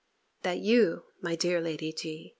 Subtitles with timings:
[0.41, 2.29] That you, my dear Lady G.